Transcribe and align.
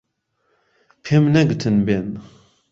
پێم 1.03 1.23
نەگوتن 1.35 1.75
بێن. 1.87 2.07